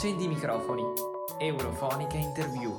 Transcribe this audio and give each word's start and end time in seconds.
Accendi 0.00 0.24
i 0.24 0.28
microfoni. 0.28 0.82
Eurofonica 1.36 2.16
Interview. 2.16 2.74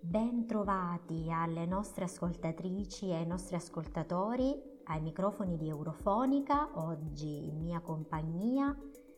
Bentrovati 0.00 1.30
alle 1.30 1.66
nostre 1.66 2.04
ascoltatrici 2.04 3.10
e 3.10 3.16
ai 3.16 3.26
nostri 3.26 3.56
ascoltatori 3.56 4.58
ai 4.84 5.02
microfoni 5.02 5.58
di 5.58 5.68
Eurofonica. 5.68 6.70
Oggi 6.72 7.48
in 7.48 7.60
mia 7.60 7.80
compagnia 7.80 8.74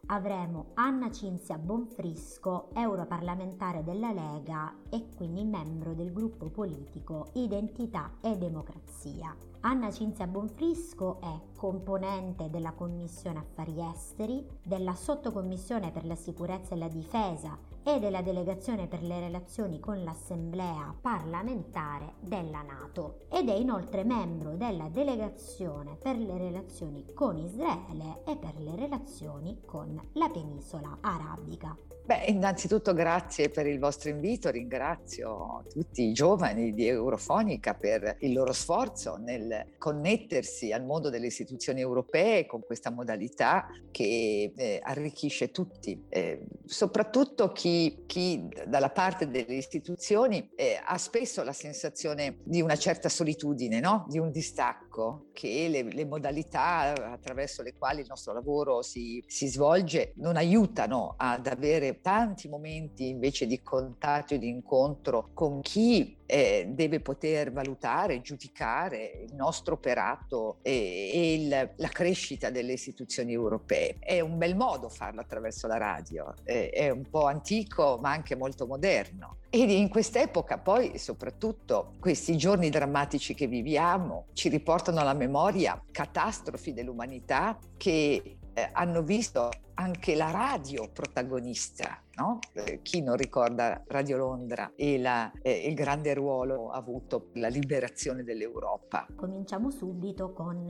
avremo 0.07 0.73
Anna 0.75 1.09
Cinzia 1.13 1.57
Bonfrisco, 1.57 2.71
europarlamentare 2.75 3.85
della 3.85 4.11
Lega 4.11 4.75
e 4.91 5.07
quindi 5.15 5.45
membro 5.45 5.95
del 5.95 6.13
gruppo 6.13 6.51
politico 6.51 7.29
Identità 7.35 8.15
e 8.23 8.37
Democrazia. 8.37 9.37
Anna 9.63 9.91
Cinzia 9.91 10.29
Bonfrisco 10.29 11.21
è 11.21 11.57
componente 11.57 12.49
della 12.49 12.73
Commissione 12.73 13.41
Affari 13.41 13.81
Esteri, 13.93 14.47
della 14.63 14.95
Sottocommissione 14.95 15.91
per 15.91 16.07
la 16.07 16.15
Sicurezza 16.15 16.75
e 16.75 16.79
la 16.79 16.87
Difesa 16.87 17.59
e 17.83 17.99
della 17.99 18.23
Delegazione 18.23 18.87
per 18.87 19.03
le 19.03 19.19
relazioni 19.19 19.81
con 19.81 20.05
l'Assemblea 20.05 20.95
parlamentare 21.01 22.15
della 22.21 22.63
Nato 22.63 23.23
ed 23.29 23.49
è 23.49 23.55
inoltre 23.55 24.05
membro 24.05 24.55
della 24.55 24.89
Delegazione 24.89 25.97
per 25.97 26.17
le 26.17 26.39
relazioni 26.39 27.05
con 27.13 27.37
Israele 27.37 28.23
e 28.27 28.37
per 28.37 28.61
le 28.61 28.77
relazioni 28.77 29.61
con 29.67 30.01
la 30.13 30.29
penisola 30.29 30.99
arabica. 31.01 31.77
Beh, 32.09 32.25
innanzitutto 32.29 32.95
grazie 32.95 33.51
per 33.51 33.67
il 33.67 33.79
vostro 33.79 34.09
invito, 34.09 34.49
ringrazio 34.49 35.63
tutti 35.69 36.05
i 36.05 36.15
giovani 36.15 36.73
di 36.73 36.87
Eurofonica 36.87 37.75
per 37.75 38.17
il 38.21 38.33
loro 38.33 38.55
sforzo 38.55 39.17
nel 39.17 39.75
connettersi 39.77 40.73
al 40.73 40.87
mondo 40.87 41.11
delle 41.11 41.27
istituzioni 41.27 41.83
europee 41.83 42.47
con 42.47 42.63
questa 42.65 42.91
modalità 42.91 43.67
che 43.91 44.55
eh, 44.57 44.81
arricchisce 44.83 45.51
tutti, 45.51 46.03
eh, 46.09 46.47
soprattutto 46.65 47.53
chi, 47.53 48.05
chi, 48.07 48.49
dalla 48.67 48.89
parte 48.89 49.29
delle 49.29 49.57
istituzioni 49.57 50.49
eh, 50.55 50.81
ha 50.83 50.97
spesso 50.97 51.43
la 51.43 51.53
sensazione 51.53 52.39
di 52.43 52.63
una 52.63 52.77
certa 52.77 53.11
solitudine, 53.11 53.81
no? 53.81 54.07
di 54.09 54.19
un 54.19 54.31
distacco 54.31 55.27
che 55.35 55.69
le, 55.69 55.83
le, 55.83 56.07
modalità 56.07 57.13
attraverso 57.13 57.63
le 57.63 57.75
quali 57.77 58.01
il 58.01 58.07
nostro 58.09 58.33
lavoro 58.33 58.81
si, 58.81 59.23
si 59.27 59.47
svolge 59.49 60.15
non 60.17 60.37
aiutano 60.37 61.15
ad 61.19 61.47
avere 61.47 61.97
tanti 62.01 62.49
momenti 62.49 63.09
invece 63.09 63.47
di 63.47 63.63
contatto 63.63 64.35
e 64.35 64.39
di 64.39 64.49
incontro 64.49 65.31
con 65.35 65.61
chi 65.61 66.17
eh, 66.27 66.67
deve 66.71 67.01
poter 67.01 67.51
valutare, 67.53 68.21
giudicare 68.21 69.25
il 69.27 69.35
nostro 69.35 69.75
operato 69.75 70.59
e, 70.63 71.11
e 71.13 71.35
il, 71.35 71.71
la 71.77 71.89
crescita 71.89 72.51
delle 72.51 72.73
istituzioni 72.73 73.33
europee. 73.33 73.97
È 73.99 74.21
un 74.21 74.37
bel 74.37 74.55
modo 74.55 74.89
farlo 74.89 75.21
attraverso 75.21 75.67
la 75.67 75.79
radio, 75.79 76.35
è, 76.45 76.71
è 76.73 76.91
un 76.91 77.09
po' 77.09 77.25
antico 77.25 77.99
ma 78.01 78.11
anche 78.11 78.37
molto 78.37 78.67
moderno. 78.67 79.37
E 79.51 79.61
in 79.61 79.89
quest'epoca 79.89 80.59
poi 80.59 80.99
soprattutto 80.99 81.95
questi 81.99 82.37
giorni 82.37 82.69
drammatici 82.69 83.33
che 83.33 83.47
viviamo 83.47 84.27
ci 84.35 84.51
riportano 84.51 85.01
alla 85.01 85.15
memoria 85.15 85.83
catastrofi 85.91 86.75
dell'umanità 86.75 87.59
che 87.79 88.37
eh, 88.59 88.71
hanno 88.73 89.03
visto 89.03 89.51
anche 89.75 90.17
la 90.17 90.31
radio 90.31 90.89
protagonista, 90.93 92.03
no? 92.17 92.41
eh, 92.55 92.81
chi 92.83 93.01
non 93.01 93.17
ricorda 93.17 93.85
Radio 93.87 94.17
Londra 94.17 94.73
e 94.75 94.99
la, 94.99 95.31
eh, 95.41 95.69
il 95.69 95.75
grande 95.75 96.15
ruolo 96.15 96.71
avuto 96.71 97.21
per 97.21 97.41
la 97.41 97.49
liberazione 97.49 98.25
dell'Europa. 98.25 99.07
Cominciamo 99.15 99.71
subito 99.71 100.33
con 100.33 100.69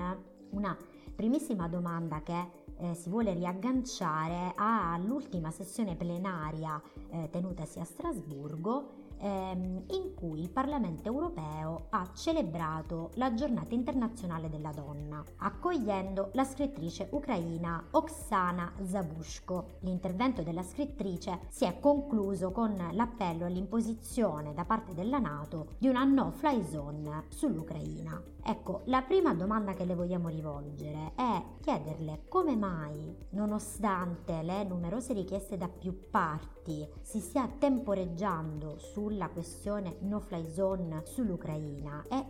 una 0.50 0.76
primissima 1.14 1.68
domanda 1.68 2.22
che 2.22 2.66
eh, 2.80 2.94
si 2.94 3.08
vuole 3.08 3.32
riagganciare 3.32 4.52
all'ultima 4.56 5.50
sessione 5.50 5.96
plenaria 5.96 6.80
eh, 7.10 7.28
tenutasi 7.30 7.80
a 7.80 7.84
Strasburgo 7.84 8.97
ehm, 9.18 9.84
in 9.90 10.14
cui 10.14 10.40
il 10.40 10.50
Parlamento 10.50 11.08
europeo 11.08 11.86
ha 11.90 12.10
celebrato 12.14 13.10
la 13.14 13.34
giornata 13.34 13.74
internazionale 13.74 14.48
della 14.48 14.72
donna, 14.72 15.22
accogliendo 15.38 16.30
la 16.32 16.44
scrittrice 16.44 17.08
ucraina 17.12 17.84
Oksana 17.90 18.72
Zabushko. 18.82 19.76
L'intervento 19.80 20.42
della 20.42 20.62
scrittrice 20.62 21.40
si 21.48 21.64
è 21.64 21.78
concluso 21.80 22.50
con 22.50 22.76
l'appello 22.92 23.44
all'imposizione 23.44 24.54
da 24.54 24.64
parte 24.64 24.94
della 24.94 25.18
Nato 25.18 25.70
di 25.78 25.88
una 25.88 26.04
no-fly 26.04 26.64
zone 26.64 27.24
sull'Ucraina. 27.28 28.36
Ecco, 28.42 28.80
la 28.84 29.02
prima 29.02 29.34
domanda 29.34 29.74
che 29.74 29.84
le 29.84 29.94
vogliamo 29.94 30.28
rivolgere 30.28 31.12
è 31.16 31.42
chiederle 31.60 32.22
come 32.28 32.56
mai, 32.56 33.14
nonostante 33.30 34.42
le 34.42 34.64
numerose 34.64 35.12
richieste 35.12 35.58
da 35.58 35.68
più 35.68 36.08
parti, 36.08 36.88
si 37.02 37.20
stia 37.20 37.46
temporeggiando 37.58 38.78
sulla 39.08 39.28
questione 39.28 39.96
no-fly 40.00 40.52
zone 40.52 41.00
sull'Ucraina 41.04 42.04
e 42.10 42.26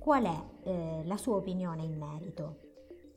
qual 0.00 0.24
è 0.24 0.68
eh, 0.68 1.02
la 1.04 1.16
sua 1.16 1.36
opinione 1.36 1.84
in 1.84 1.96
merito? 1.96 2.56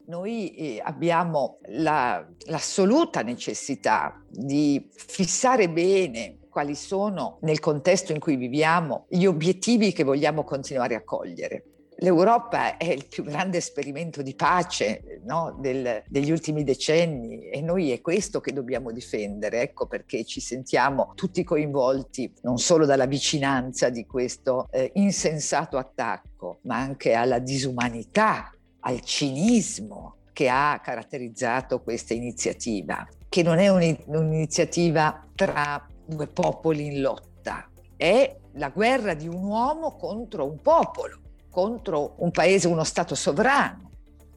Noi 0.06 0.54
eh, 0.54 0.82
abbiamo 0.84 1.58
la, 1.70 2.24
l'assoluta 2.46 3.22
necessità 3.22 4.24
di 4.30 4.88
fissare 4.92 5.70
bene 5.70 6.38
quali 6.50 6.76
sono 6.76 7.38
nel 7.42 7.60
contesto 7.60 8.12
in 8.12 8.20
cui 8.20 8.36
viviamo 8.36 9.06
gli 9.08 9.26
obiettivi 9.26 9.94
che 9.94 10.04
vogliamo 10.04 10.44
continuare 10.44 10.94
a 10.96 11.04
cogliere. 11.04 11.66
L'Europa 12.04 12.78
è 12.78 12.90
il 12.90 13.06
più 13.08 13.24
grande 13.24 13.58
esperimento 13.58 14.24
di 14.24 14.34
pace 14.34 15.22
no? 15.24 15.56
Del, 15.60 16.02
degli 16.08 16.32
ultimi 16.32 16.64
decenni 16.64 17.48
e 17.50 17.62
noi 17.62 17.92
è 17.92 18.02
questo 18.02 18.40
che 18.40 18.54
dobbiamo 18.54 18.92
difendere, 18.92 19.62
ecco 19.62 19.86
perché 19.86 20.26
ci 20.26 20.40
sentiamo 20.40 21.12
tutti 21.14 21.44
coinvolti 21.44 22.34
non 22.42 22.58
solo 22.58 22.88
dalla 22.88 23.06
vicinanza 23.06 23.90
di 23.90 24.08
questo 24.08 24.68
eh, 24.72 24.90
insensato 24.96 25.78
attacco, 25.78 26.58
ma 26.64 26.78
anche 26.78 27.14
alla 27.14 27.38
disumanità, 27.38 28.52
al 28.80 29.02
cinismo 29.02 30.16
che 30.34 30.50
ha 30.50 30.82
caratterizzato 30.84 31.84
questa 31.84 32.16
iniziativa, 32.16 33.08
che 33.30 33.44
non 33.44 33.60
è 33.60 33.68
un'iniziativa 33.70 35.24
tra 35.36 35.88
due 36.04 36.26
popoli 36.26 36.88
in 36.88 37.02
lotta, 37.02 37.70
è 37.96 38.36
la 38.54 38.70
guerra 38.70 39.14
di 39.14 39.28
un 39.28 39.44
uomo 39.44 39.96
contro 39.98 40.50
un 40.50 40.60
popolo 40.60 41.21
contro 41.52 42.16
un 42.18 42.32
paese, 42.32 42.68
uno 42.68 42.84
Stato 42.84 43.14
sovrano. 43.14 43.90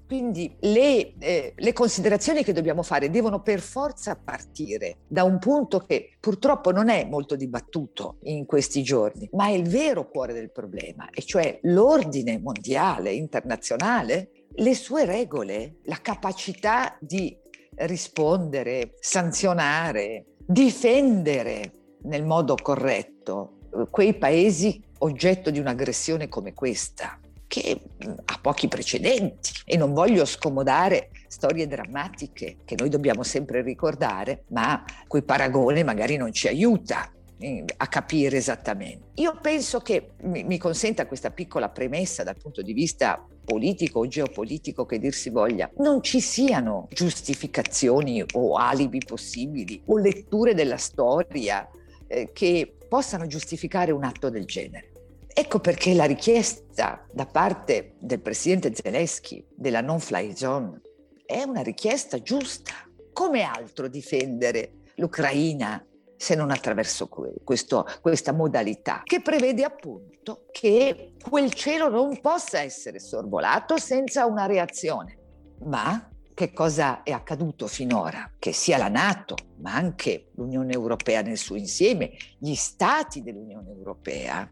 Quindi 0.06 0.54
le, 0.60 1.14
eh, 1.18 1.54
le, 1.56 1.72
considerazioni 1.72 2.44
che 2.44 2.52
dobbiamo 2.52 2.82
fare 2.82 3.08
devono 3.08 3.40
per 3.40 3.60
forza 3.60 4.20
partire 4.22 4.98
da 5.08 5.24
un 5.24 5.38
punto 5.38 5.78
che 5.78 6.16
purtroppo 6.20 6.72
non 6.72 6.90
è 6.90 7.06
molto 7.06 7.36
dibattuto 7.36 8.18
in 8.24 8.44
questi 8.44 8.82
giorni, 8.82 9.28
ma 9.32 9.46
è 9.46 9.52
il 9.52 9.66
vero 9.66 10.10
cuore 10.10 10.34
del 10.34 10.52
problema, 10.52 11.08
e 11.10 11.22
cioè 11.22 11.58
l'ordine 11.62 12.38
mondiale, 12.38 13.12
internazionale, 13.12 14.30
le 14.56 14.74
sue 14.74 15.06
regole, 15.06 15.76
la 15.84 15.98
capacità 16.02 16.96
di 17.00 17.34
rispondere, 17.76 18.96
sanzionare, 19.00 20.26
difendere 20.46 21.72
nel 22.02 22.24
modo 22.24 22.56
corretto 22.60 23.60
quei 23.90 24.14
paesi 24.14 24.82
oggetto 24.98 25.50
di 25.50 25.58
un'aggressione 25.58 26.28
come 26.28 26.54
questa, 26.54 27.18
che 27.46 27.80
ha 28.24 28.38
pochi 28.40 28.68
precedenti 28.68 29.52
e 29.64 29.76
non 29.76 29.92
voglio 29.92 30.24
scomodare 30.24 31.10
storie 31.28 31.66
drammatiche 31.66 32.56
che 32.64 32.74
noi 32.76 32.88
dobbiamo 32.88 33.22
sempre 33.22 33.62
ricordare, 33.62 34.44
ma 34.48 34.84
cui 35.06 35.22
paragone 35.22 35.84
magari 35.84 36.16
non 36.16 36.32
ci 36.32 36.48
aiuta 36.48 37.12
eh, 37.38 37.64
a 37.76 37.86
capire 37.86 38.36
esattamente. 38.36 39.10
Io 39.14 39.38
penso 39.40 39.80
che 39.80 40.12
mi 40.22 40.58
consenta 40.58 41.06
questa 41.06 41.30
piccola 41.30 41.68
premessa 41.68 42.22
dal 42.22 42.36
punto 42.36 42.62
di 42.62 42.72
vista 42.72 43.24
politico 43.44 44.00
o 44.00 44.06
geopolitico 44.06 44.86
che 44.86 44.98
dir 44.98 45.12
si 45.12 45.30
voglia, 45.30 45.70
non 45.76 46.02
ci 46.02 46.20
siano 46.20 46.88
giustificazioni 46.90 48.24
o 48.32 48.56
alibi 48.56 49.00
possibili 49.04 49.82
o 49.86 49.98
letture 49.98 50.54
della 50.54 50.78
storia 50.78 51.68
eh, 52.06 52.30
che 52.32 52.76
possano 52.88 53.26
giustificare 53.26 53.92
un 53.92 54.04
atto 54.04 54.30
del 54.30 54.44
genere. 54.44 54.92
Ecco 55.36 55.58
perché 55.58 55.94
la 55.94 56.04
richiesta 56.04 57.04
da 57.10 57.26
parte 57.26 57.94
del 57.98 58.20
presidente 58.20 58.72
Zelensky 58.72 59.44
della 59.50 59.80
non-fly 59.80 60.36
zone 60.36 60.80
è 61.26 61.42
una 61.42 61.62
richiesta 61.62 62.22
giusta. 62.22 62.72
Come 63.12 63.42
altro 63.42 63.88
difendere 63.88 64.72
l'Ucraina 64.96 65.84
se 66.16 66.34
non 66.34 66.50
attraverso 66.50 67.08
questo, 67.08 67.86
questa 68.00 68.32
modalità 68.32 69.02
che 69.04 69.20
prevede 69.20 69.64
appunto 69.64 70.46
che 70.52 71.14
quel 71.28 71.52
cielo 71.52 71.88
non 71.88 72.20
possa 72.20 72.60
essere 72.60 73.00
sorvolato 73.00 73.76
senza 73.76 74.26
una 74.26 74.46
reazione. 74.46 75.18
Ma 75.64 76.08
che 76.34 76.52
cosa 76.52 77.04
è 77.04 77.12
accaduto 77.12 77.68
finora? 77.68 78.28
Che 78.38 78.52
sia 78.52 78.76
la 78.76 78.88
Nato, 78.88 79.36
ma 79.60 79.74
anche 79.74 80.30
l'Unione 80.34 80.72
Europea 80.72 81.22
nel 81.22 81.38
suo 81.38 81.54
insieme, 81.54 82.10
gli 82.38 82.54
stati 82.54 83.22
dell'Unione 83.22 83.70
Europea 83.70 84.50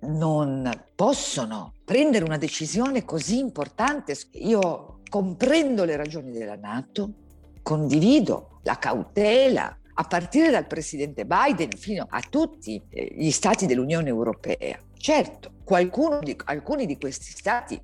non 0.00 0.70
possono 0.94 1.74
prendere 1.84 2.24
una 2.24 2.38
decisione 2.38 3.04
così 3.04 3.38
importante. 3.38 4.16
Io 4.34 5.00
comprendo 5.10 5.84
le 5.84 5.96
ragioni 5.96 6.30
della 6.30 6.54
Nato, 6.54 7.12
condivido 7.62 8.60
la 8.62 8.78
cautela 8.78 9.76
a 9.94 10.04
partire 10.04 10.50
dal 10.50 10.68
presidente 10.68 11.26
Biden 11.26 11.70
fino 11.72 12.06
a 12.08 12.20
tutti 12.20 12.80
eh, 12.88 13.12
gli 13.16 13.32
stati 13.32 13.66
dell'Unione 13.66 14.08
Europea. 14.08 14.78
Certo, 14.96 15.50
di, 16.22 16.36
alcuni 16.44 16.86
di 16.86 16.96
questi 16.96 17.32
stati 17.32 17.80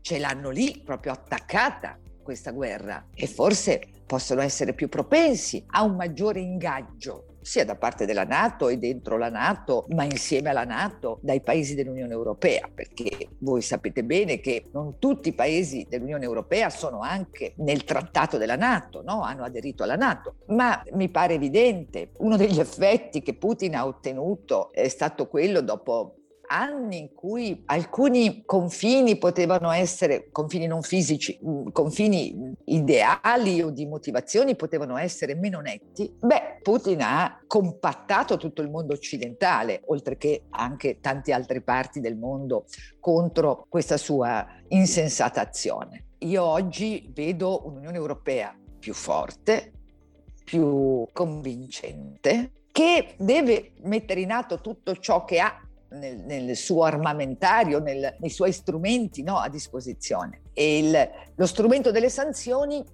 ce 0.00 0.18
l'hanno 0.18 0.50
lì 0.50 0.82
proprio 0.84 1.12
attaccata 1.12 1.96
questa 2.22 2.50
guerra 2.50 3.08
e 3.14 3.26
forse 3.26 3.80
possono 4.06 4.40
essere 4.40 4.72
più 4.74 4.88
propensi 4.88 5.64
a 5.68 5.82
un 5.82 5.96
maggiore 5.96 6.40
ingaggio 6.40 7.32
sia 7.42 7.64
da 7.64 7.74
parte 7.74 8.06
della 8.06 8.24
Nato 8.24 8.68
e 8.68 8.78
dentro 8.78 9.18
la 9.18 9.28
Nato, 9.28 9.86
ma 9.90 10.04
insieme 10.04 10.50
alla 10.50 10.64
Nato 10.64 11.18
dai 11.22 11.40
paesi 11.40 11.74
dell'Unione 11.74 12.12
Europea, 12.12 12.68
perché 12.72 13.28
voi 13.38 13.60
sapete 13.60 14.04
bene 14.04 14.38
che 14.40 14.64
non 14.72 14.98
tutti 14.98 15.30
i 15.30 15.34
paesi 15.34 15.86
dell'Unione 15.88 16.24
Europea 16.24 16.70
sono 16.70 17.00
anche 17.00 17.52
nel 17.56 17.84
trattato 17.84 18.38
della 18.38 18.56
Nato, 18.56 19.02
no? 19.02 19.22
hanno 19.22 19.44
aderito 19.44 19.82
alla 19.82 19.96
Nato, 19.96 20.36
ma 20.48 20.82
mi 20.92 21.08
pare 21.08 21.34
evidente, 21.34 22.10
uno 22.18 22.36
degli 22.36 22.60
effetti 22.60 23.22
che 23.22 23.34
Putin 23.34 23.74
ha 23.74 23.86
ottenuto 23.86 24.72
è 24.72 24.88
stato 24.88 25.26
quello 25.26 25.60
dopo 25.60 26.21
anni 26.52 26.98
in 26.98 27.14
cui 27.14 27.62
alcuni 27.66 28.42
confini 28.44 29.16
potevano 29.16 29.70
essere, 29.70 30.28
confini 30.30 30.66
non 30.66 30.82
fisici, 30.82 31.38
mm, 31.44 31.68
confini 31.72 32.54
ideali 32.66 33.62
o 33.62 33.70
di 33.70 33.86
motivazioni 33.86 34.54
potevano 34.54 34.98
essere 34.98 35.34
meno 35.34 35.60
netti, 35.60 36.14
beh, 36.20 36.58
Putin 36.62 37.00
ha 37.00 37.40
compattato 37.46 38.36
tutto 38.36 38.60
il 38.62 38.70
mondo 38.70 38.92
occidentale, 38.92 39.82
oltre 39.86 40.16
che 40.16 40.44
anche 40.50 41.00
tante 41.00 41.32
altre 41.32 41.62
parti 41.62 42.00
del 42.00 42.16
mondo, 42.16 42.66
contro 43.00 43.66
questa 43.68 43.96
sua 43.96 44.46
insensata 44.68 45.40
azione. 45.40 46.06
Io 46.18 46.44
oggi 46.44 47.10
vedo 47.12 47.66
un'Unione 47.66 47.96
Europea 47.96 48.56
più 48.78 48.94
forte, 48.94 49.72
più 50.44 51.06
convincente, 51.12 52.52
che 52.70 53.14
deve 53.18 53.72
mettere 53.82 54.20
in 54.20 54.30
atto 54.30 54.60
tutto 54.60 54.96
ciò 54.96 55.24
che 55.24 55.40
ha 55.40 55.60
nel, 55.92 56.18
nel 56.18 56.56
suo 56.56 56.84
armamentario, 56.84 57.78
nel, 57.78 58.16
nei 58.18 58.30
suoi 58.30 58.52
strumenti 58.52 59.22
no, 59.22 59.38
a 59.38 59.48
disposizione. 59.48 60.42
E 60.52 60.78
il, 60.78 61.10
lo 61.34 61.46
strumento 61.46 61.90
delle 61.90 62.08
sanzioni 62.08 62.84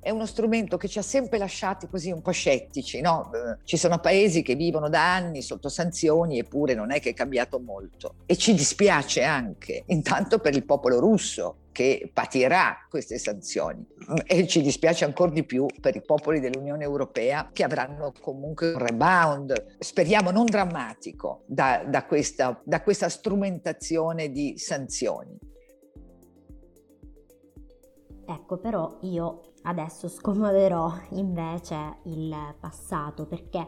è 0.00 0.10
uno 0.10 0.26
strumento 0.26 0.76
che 0.76 0.86
ci 0.86 0.98
ha 0.98 1.02
sempre 1.02 1.38
lasciati 1.38 1.88
così 1.88 2.10
un 2.10 2.20
po' 2.20 2.30
scettici. 2.30 3.00
No? 3.00 3.30
Eh, 3.32 3.58
ci 3.64 3.78
sono 3.78 3.98
paesi 3.98 4.42
che 4.42 4.54
vivono 4.54 4.90
da 4.90 5.14
anni 5.14 5.40
sotto 5.40 5.70
sanzioni 5.70 6.38
eppure 6.38 6.74
non 6.74 6.92
è 6.92 7.00
che 7.00 7.10
è 7.10 7.14
cambiato 7.14 7.58
molto. 7.58 8.16
E 8.26 8.36
ci 8.36 8.52
dispiace 8.54 9.22
anche, 9.22 9.84
intanto 9.86 10.38
per 10.38 10.54
il 10.54 10.64
popolo 10.64 11.00
russo 11.00 11.56
che 11.74 12.08
patirà 12.14 12.86
queste 12.88 13.18
sanzioni 13.18 13.84
e 14.24 14.46
ci 14.46 14.62
dispiace 14.62 15.04
ancora 15.04 15.32
di 15.32 15.42
più 15.42 15.66
per 15.80 15.96
i 15.96 16.02
popoli 16.02 16.38
dell'Unione 16.38 16.84
Europea 16.84 17.50
che 17.52 17.64
avranno 17.64 18.12
comunque 18.20 18.74
un 18.74 18.78
rebound, 18.78 19.76
speriamo 19.80 20.30
non 20.30 20.44
drammatico, 20.44 21.42
da, 21.46 21.84
da, 21.84 22.04
questa, 22.04 22.60
da 22.64 22.80
questa 22.80 23.08
strumentazione 23.08 24.30
di 24.30 24.56
sanzioni. 24.56 25.36
Ecco, 28.26 28.58
però 28.58 28.98
io 29.02 29.52
adesso 29.62 30.08
scomoderò 30.08 30.92
invece 31.10 31.98
il 32.04 32.32
passato 32.60 33.26
perché 33.26 33.66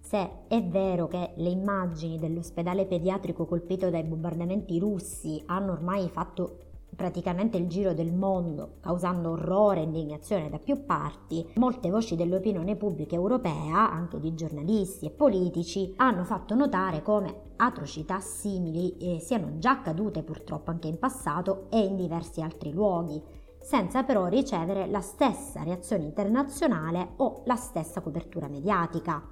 se 0.00 0.46
è 0.48 0.62
vero 0.62 1.06
che 1.06 1.34
le 1.36 1.50
immagini 1.50 2.18
dell'ospedale 2.18 2.86
pediatrico 2.86 3.44
colpito 3.44 3.90
dai 3.90 4.04
bombardamenti 4.04 4.78
russi 4.78 5.42
hanno 5.46 5.72
ormai 5.72 6.08
fatto 6.08 6.71
praticamente 6.94 7.56
il 7.56 7.68
giro 7.68 7.94
del 7.94 8.12
mondo, 8.12 8.74
causando 8.80 9.30
orrore 9.30 9.80
e 9.80 9.84
indignazione 9.84 10.50
da 10.50 10.58
più 10.58 10.84
parti, 10.84 11.46
molte 11.54 11.90
voci 11.90 12.16
dell'opinione 12.16 12.76
pubblica 12.76 13.14
europea, 13.14 13.90
anche 13.90 14.20
di 14.20 14.34
giornalisti 14.34 15.06
e 15.06 15.10
politici, 15.10 15.92
hanno 15.96 16.24
fatto 16.24 16.54
notare 16.54 17.02
come 17.02 17.50
atrocità 17.56 18.20
simili 18.20 18.96
eh, 18.98 19.20
siano 19.20 19.58
già 19.58 19.70
accadute 19.70 20.22
purtroppo 20.22 20.70
anche 20.70 20.88
in 20.88 20.98
passato 20.98 21.66
e 21.70 21.80
in 21.80 21.96
diversi 21.96 22.40
altri 22.40 22.72
luoghi 22.72 23.40
senza 23.62 24.02
però 24.02 24.26
ricevere 24.26 24.86
la 24.86 25.00
stessa 25.00 25.62
reazione 25.62 26.04
internazionale 26.04 27.12
o 27.18 27.42
la 27.46 27.54
stessa 27.54 28.00
copertura 28.00 28.48
mediatica. 28.48 29.22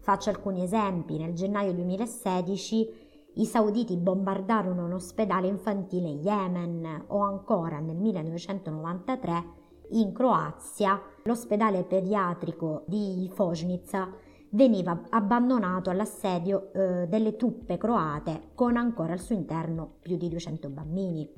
Faccio 0.00 0.30
alcuni 0.30 0.62
esempi. 0.62 1.16
Nel 1.16 1.34
gennaio 1.34 1.72
2016 1.72 3.07
i 3.38 3.44
sauditi 3.44 3.96
bombardarono 3.96 4.84
un 4.84 4.92
ospedale 4.92 5.46
infantile 5.46 6.08
in 6.08 6.20
Yemen 6.22 7.04
o 7.08 7.20
ancora 7.22 7.78
nel 7.78 7.96
1993 7.96 9.44
in 9.90 10.12
Croazia 10.12 11.00
l'ospedale 11.24 11.84
pediatrico 11.84 12.84
di 12.86 13.30
Fosnica 13.32 14.12
veniva 14.50 15.02
abbandonato 15.10 15.90
all'assedio 15.90 16.72
eh, 16.72 17.06
delle 17.06 17.36
truppe 17.36 17.76
croate 17.76 18.50
con 18.54 18.76
ancora 18.76 19.12
al 19.12 19.20
suo 19.20 19.34
interno 19.34 19.96
più 20.00 20.16
di 20.16 20.28
200 20.28 20.68
bambini. 20.68 21.30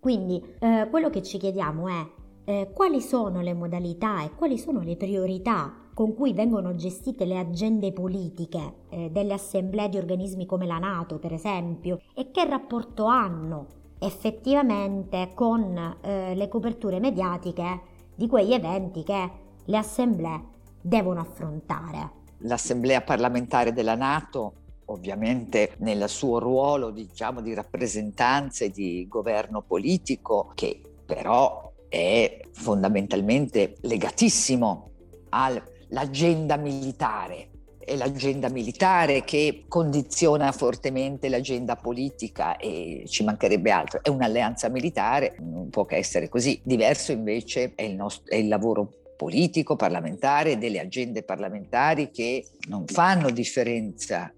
Quindi 0.00 0.42
eh, 0.58 0.88
quello 0.90 1.10
che 1.10 1.22
ci 1.22 1.38
chiediamo 1.38 1.88
è 1.88 2.10
eh, 2.44 2.70
quali 2.74 3.00
sono 3.00 3.40
le 3.40 3.54
modalità 3.54 4.22
e 4.22 4.30
quali 4.34 4.58
sono 4.58 4.80
le 4.80 4.96
priorità 4.96 5.81
con 5.94 6.14
cui 6.14 6.32
vengono 6.32 6.74
gestite 6.74 7.24
le 7.24 7.38
agende 7.38 7.92
politiche 7.92 8.74
eh, 8.88 9.10
delle 9.10 9.34
assemblee 9.34 9.88
di 9.88 9.98
organismi 9.98 10.46
come 10.46 10.66
la 10.66 10.78
Nato, 10.78 11.18
per 11.18 11.32
esempio, 11.32 12.00
e 12.14 12.30
che 12.30 12.44
rapporto 12.44 13.04
hanno 13.04 13.66
effettivamente 13.98 15.30
con 15.34 15.98
eh, 16.00 16.34
le 16.34 16.48
coperture 16.48 16.98
mediatiche 16.98 17.80
di 18.14 18.26
quegli 18.26 18.52
eventi 18.52 19.02
che 19.04 19.30
le 19.64 19.76
assemblee 19.76 20.42
devono 20.80 21.20
affrontare. 21.20 22.20
L'assemblea 22.38 23.02
parlamentare 23.02 23.72
della 23.72 23.94
Nato 23.94 24.54
ovviamente 24.86 25.74
nel 25.78 26.08
suo 26.08 26.38
ruolo 26.38 26.90
diciamo, 26.90 27.40
di 27.40 27.54
rappresentanza 27.54 28.64
e 28.64 28.70
di 28.70 29.06
governo 29.08 29.62
politico, 29.62 30.50
che 30.54 30.80
però 31.04 31.72
è 31.88 32.40
fondamentalmente 32.50 33.76
legatissimo 33.82 34.90
all'agenda 35.92 36.56
militare. 36.56 37.48
È 37.78 37.96
l'agenda 37.96 38.48
militare 38.48 39.24
che 39.24 39.64
condiziona 39.68 40.52
fortemente 40.52 41.28
l'agenda 41.28 41.76
politica 41.76 42.56
e 42.56 43.04
ci 43.06 43.24
mancherebbe 43.24 43.70
altro. 43.70 44.00
È 44.02 44.08
un'alleanza 44.08 44.68
militare, 44.68 45.36
non 45.40 45.68
può 45.68 45.84
che 45.84 45.96
essere 45.96 46.28
così. 46.28 46.60
Diverso 46.62 47.12
invece 47.12 47.72
è 47.74 47.82
il, 47.82 47.94
nostro, 47.96 48.30
è 48.30 48.36
il 48.36 48.48
lavoro 48.48 48.88
politico, 49.16 49.76
parlamentare, 49.76 50.58
delle 50.58 50.80
agende 50.80 51.22
parlamentari 51.24 52.10
che 52.10 52.46
non 52.68 52.86
fanno 52.86 53.30
differenza 53.30 54.32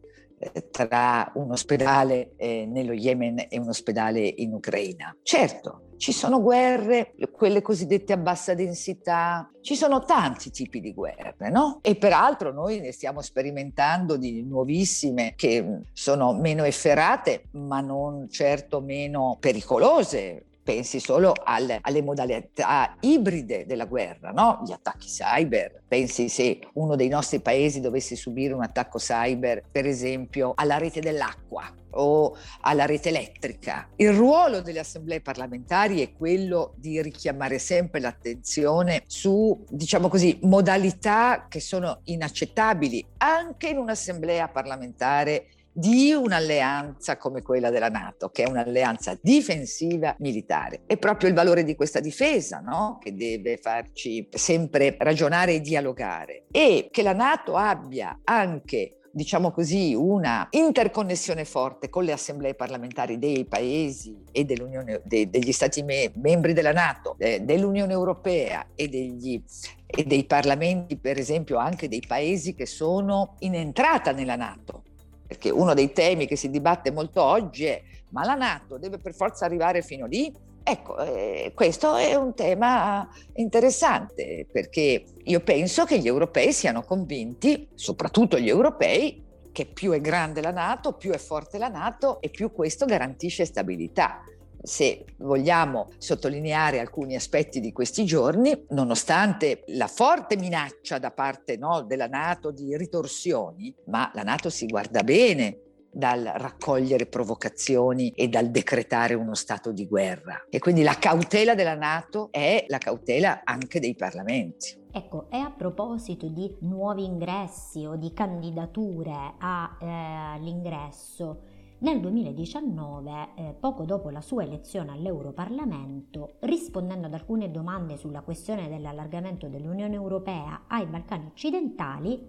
tra 0.70 1.30
un 1.34 1.50
ospedale 1.52 2.32
eh, 2.36 2.66
nello 2.66 2.92
Yemen 2.92 3.46
e 3.48 3.58
un 3.58 3.68
ospedale 3.68 4.20
in 4.20 4.52
Ucraina. 4.52 5.16
Certo, 5.22 5.84
ci 5.96 6.12
sono 6.12 6.42
guerre, 6.42 7.14
quelle 7.32 7.62
cosiddette 7.62 8.12
a 8.12 8.16
bassa 8.16 8.54
densità, 8.54 9.50
ci 9.60 9.74
sono 9.74 10.04
tanti 10.04 10.50
tipi 10.50 10.80
di 10.80 10.92
guerre, 10.92 11.50
no? 11.50 11.78
E 11.82 11.96
peraltro 11.96 12.52
noi 12.52 12.80
ne 12.80 12.92
stiamo 12.92 13.20
sperimentando 13.20 14.16
di 14.16 14.42
nuovissime 14.42 15.34
che 15.36 15.80
sono 15.92 16.34
meno 16.34 16.64
efferate, 16.64 17.44
ma 17.52 17.80
non 17.80 18.28
certo 18.28 18.80
meno 18.80 19.36
pericolose 19.40 20.44
pensi 20.64 20.98
solo 20.98 21.34
al, 21.44 21.78
alle 21.80 22.02
modalità 22.02 22.96
ibride 23.00 23.66
della 23.66 23.84
guerra, 23.84 24.30
no? 24.30 24.62
gli 24.64 24.72
attacchi 24.72 25.06
cyber. 25.06 25.82
Pensi 25.86 26.28
se 26.28 26.58
uno 26.74 26.96
dei 26.96 27.08
nostri 27.08 27.40
paesi 27.40 27.80
dovesse 27.80 28.16
subire 28.16 28.54
un 28.54 28.62
attacco 28.62 28.98
cyber, 28.98 29.62
per 29.70 29.86
esempio, 29.86 30.52
alla 30.56 30.78
rete 30.78 31.00
dell'acqua 31.00 31.70
o 31.96 32.36
alla 32.62 32.86
rete 32.86 33.10
elettrica. 33.10 33.88
Il 33.96 34.12
ruolo 34.12 34.60
delle 34.60 34.80
assemblee 34.80 35.20
parlamentari 35.20 36.00
è 36.00 36.12
quello 36.12 36.74
di 36.76 37.00
richiamare 37.00 37.58
sempre 37.58 38.00
l'attenzione 38.00 39.02
su, 39.06 39.64
diciamo 39.68 40.08
così, 40.08 40.38
modalità 40.42 41.46
che 41.48 41.60
sono 41.60 42.00
inaccettabili 42.04 43.04
anche 43.18 43.68
in 43.68 43.78
un'assemblea 43.78 44.48
parlamentare 44.48 45.46
di 45.76 46.12
un'alleanza 46.12 47.16
come 47.16 47.42
quella 47.42 47.70
della 47.70 47.88
Nato, 47.88 48.28
che 48.30 48.44
è 48.44 48.48
un'alleanza 48.48 49.18
difensiva 49.20 50.14
militare. 50.20 50.82
È 50.86 50.96
proprio 50.96 51.28
il 51.28 51.34
valore 51.34 51.64
di 51.64 51.74
questa 51.74 51.98
difesa 51.98 52.60
no? 52.60 52.98
che 53.02 53.14
deve 53.14 53.56
farci 53.56 54.28
sempre 54.30 54.96
ragionare 54.98 55.54
e 55.54 55.60
dialogare 55.60 56.44
e 56.52 56.88
che 56.92 57.02
la 57.02 57.12
Nato 57.12 57.56
abbia 57.56 58.20
anche 58.22 58.98
diciamo 59.14 59.52
così, 59.52 59.94
una 59.94 60.48
interconnessione 60.50 61.44
forte 61.44 61.88
con 61.88 62.02
le 62.02 62.10
assemblee 62.10 62.54
parlamentari 62.54 63.16
dei 63.16 63.44
paesi 63.44 64.24
e 64.32 64.44
de, 64.44 65.30
degli 65.30 65.52
stati 65.52 65.84
me- 65.84 66.10
membri 66.16 66.52
della 66.52 66.72
Nato, 66.72 67.14
eh, 67.18 67.40
dell'Unione 67.40 67.92
Europea 67.92 68.66
e, 68.74 68.88
degli, 68.88 69.40
e 69.86 70.02
dei 70.02 70.24
parlamenti, 70.24 70.96
per 70.96 71.16
esempio, 71.16 71.58
anche 71.58 71.86
dei 71.86 72.02
paesi 72.04 72.54
che 72.56 72.66
sono 72.66 73.36
in 73.40 73.54
entrata 73.54 74.10
nella 74.10 74.34
Nato 74.34 74.83
perché 75.26 75.50
uno 75.50 75.74
dei 75.74 75.92
temi 75.92 76.26
che 76.26 76.36
si 76.36 76.50
dibatte 76.50 76.90
molto 76.90 77.22
oggi 77.22 77.64
è 77.64 77.82
ma 78.10 78.24
la 78.24 78.34
Nato 78.34 78.78
deve 78.78 78.98
per 78.98 79.12
forza 79.12 79.44
arrivare 79.44 79.82
fino 79.82 80.06
lì? 80.06 80.32
Ecco, 80.62 80.96
eh, 80.98 81.52
questo 81.54 81.96
è 81.96 82.14
un 82.14 82.32
tema 82.32 83.06
interessante 83.34 84.46
perché 84.50 85.04
io 85.24 85.40
penso 85.40 85.84
che 85.84 85.98
gli 85.98 86.06
europei 86.06 86.52
siano 86.52 86.82
convinti, 86.84 87.68
soprattutto 87.74 88.38
gli 88.38 88.48
europei, 88.48 89.22
che 89.52 89.66
più 89.66 89.92
è 89.92 90.00
grande 90.00 90.40
la 90.40 90.52
Nato, 90.52 90.94
più 90.94 91.10
è 91.10 91.18
forte 91.18 91.58
la 91.58 91.68
Nato 91.68 92.20
e 92.20 92.30
più 92.30 92.50
questo 92.52 92.86
garantisce 92.86 93.44
stabilità 93.44 94.22
se 94.64 95.04
vogliamo 95.18 95.88
sottolineare 95.98 96.80
alcuni 96.80 97.14
aspetti 97.14 97.60
di 97.60 97.70
questi 97.70 98.04
giorni, 98.04 98.64
nonostante 98.70 99.62
la 99.68 99.86
forte 99.86 100.36
minaccia 100.36 100.98
da 100.98 101.10
parte 101.10 101.56
no, 101.56 101.82
della 101.82 102.06
Nato 102.06 102.50
di 102.50 102.76
ritorsioni, 102.76 103.74
ma 103.86 104.10
la 104.14 104.22
Nato 104.22 104.48
si 104.48 104.66
guarda 104.66 105.02
bene 105.02 105.58
dal 105.94 106.24
raccogliere 106.24 107.06
provocazioni 107.06 108.12
e 108.16 108.26
dal 108.28 108.50
decretare 108.50 109.14
uno 109.14 109.34
stato 109.34 109.70
di 109.70 109.86
guerra. 109.86 110.46
E 110.50 110.58
quindi 110.58 110.82
la 110.82 110.96
cautela 110.98 111.54
della 111.54 111.76
Nato 111.76 112.28
è 112.32 112.64
la 112.66 112.78
cautela 112.78 113.42
anche 113.44 113.78
dei 113.78 113.94
parlamenti. 113.94 114.82
Ecco, 114.90 115.28
e 115.30 115.36
a 115.38 115.50
proposito 115.50 116.26
di 116.28 116.56
nuovi 116.60 117.04
ingressi 117.04 117.84
o 117.84 117.96
di 117.96 118.12
candidature 118.12 119.34
all'ingresso, 119.38 121.38
eh, 121.42 121.53
nel 121.84 122.00
2019, 122.00 123.28
eh, 123.36 123.54
poco 123.60 123.84
dopo 123.84 124.08
la 124.08 124.22
sua 124.22 124.42
elezione 124.42 124.92
all'Europarlamento, 124.92 126.36
rispondendo 126.40 127.08
ad 127.08 127.12
alcune 127.12 127.50
domande 127.50 127.98
sulla 127.98 128.22
questione 128.22 128.70
dell'allargamento 128.70 129.48
dell'Unione 129.48 129.94
Europea 129.94 130.62
ai 130.66 130.86
Balcani 130.86 131.26
occidentali, 131.26 132.26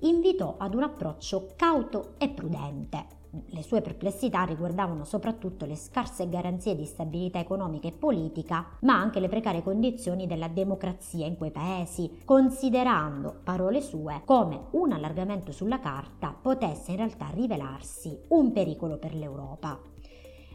invitò 0.00 0.56
ad 0.58 0.74
un 0.74 0.84
approccio 0.84 1.50
cauto 1.54 2.14
e 2.16 2.30
prudente, 2.30 3.17
le 3.30 3.62
sue 3.62 3.82
perplessità 3.82 4.44
riguardavano 4.44 5.04
soprattutto 5.04 5.66
le 5.66 5.76
scarse 5.76 6.28
garanzie 6.28 6.74
di 6.74 6.84
stabilità 6.84 7.38
economica 7.38 7.86
e 7.88 7.92
politica, 7.92 8.66
ma 8.80 8.98
anche 8.98 9.20
le 9.20 9.28
precarie 9.28 9.62
condizioni 9.62 10.26
della 10.26 10.48
democrazia 10.48 11.26
in 11.26 11.36
quei 11.36 11.50
paesi, 11.50 12.20
considerando, 12.24 13.40
parole 13.44 13.80
sue, 13.80 14.22
come 14.24 14.68
un 14.72 14.92
allargamento 14.92 15.52
sulla 15.52 15.78
carta 15.78 16.34
potesse 16.40 16.92
in 16.92 16.96
realtà 16.98 17.28
rivelarsi 17.32 18.18
un 18.28 18.52
pericolo 18.52 18.96
per 18.96 19.14
l'Europa. 19.14 19.78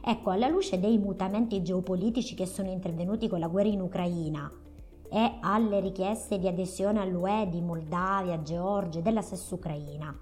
Ecco, 0.06 0.32
alla 0.32 0.50
luce 0.50 0.80
dei 0.80 0.98
mutamenti 0.98 1.62
geopolitici 1.62 2.36
che 2.36 2.46
sono 2.46 2.70
intervenuti 2.70 3.30
con 3.30 3.40
la 3.40 3.48
guerra 3.48 3.70
in 3.70 3.82
Ucraina 3.82 4.52
e 5.10 5.38
alle 5.42 5.80
richieste 5.80 6.40
di 6.40 6.48
adesione 6.48 7.00
all'UE 7.00 7.48
di 7.50 7.62
Moldavia, 7.62 8.42
Georgia 8.42 9.00
e 9.00 9.02
della 9.02 9.22
stessa 9.22 9.56
Ucraina, 9.56 10.14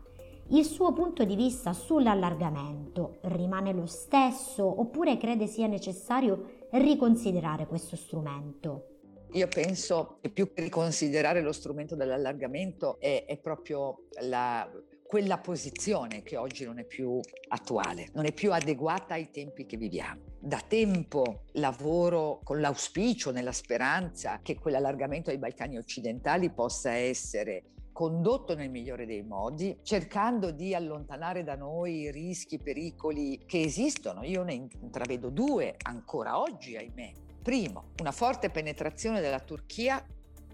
il 0.52 0.66
suo 0.66 0.92
punto 0.92 1.24
di 1.24 1.36
vista 1.36 1.72
sull'allargamento 1.72 3.20
rimane 3.22 3.72
lo 3.72 3.86
stesso 3.86 4.66
oppure 4.82 5.18
crede 5.18 5.48
sia 5.48 5.68
necessario 5.68 6.68
riconsiderare 6.72 7.68
questo 7.68 7.96
strumento? 7.96 8.88
Io 9.34 9.48
penso 9.48 10.18
che 10.20 10.30
più 10.30 10.52
che 10.52 10.62
riconsiderare 10.62 11.42
lo 11.42 11.54
strumento 11.54 11.96
dell'allargamento 11.96 13.00
è, 13.00 13.24
è 13.26 13.38
proprio 13.38 14.08
la, 14.24 14.70
quella 15.08 15.38
posizione 15.38 16.22
che 16.22 16.36
oggi 16.36 16.66
non 16.66 16.80
è 16.80 16.84
più 16.84 17.18
attuale, 17.48 18.10
non 18.14 18.26
è 18.26 18.34
più 18.34 18.52
adeguata 18.52 19.14
ai 19.14 19.30
tempi 19.32 19.66
che 19.66 19.78
viviamo. 19.78 20.22
Da 20.38 20.62
tempo 20.68 21.44
lavoro 21.54 22.42
con 22.44 22.60
l'auspicio, 22.60 23.32
nella 23.32 23.54
speranza 23.54 24.42
che 24.42 24.60
quell'allargamento 24.60 25.30
ai 25.30 25.38
Balcani 25.38 25.78
occidentali 25.78 26.50
possa 26.50 26.92
essere 26.92 27.64
condotto 28.02 28.56
nel 28.56 28.72
migliore 28.72 29.06
dei 29.06 29.22
modi, 29.22 29.78
cercando 29.84 30.50
di 30.50 30.74
allontanare 30.74 31.44
da 31.44 31.54
noi 31.54 32.00
i 32.00 32.12
rischi, 32.12 32.56
i 32.56 32.60
pericoli 32.60 33.44
che 33.46 33.62
esistono. 33.62 34.24
Io 34.24 34.42
ne 34.42 34.54
intravedo 34.56 35.30
due 35.30 35.76
ancora 35.84 36.40
oggi, 36.40 36.76
ahimè. 36.76 37.12
Primo, 37.44 37.92
una 38.00 38.12
forte 38.12 38.50
penetrazione 38.50 39.22
della 39.22 39.40
Turchia 39.40 40.04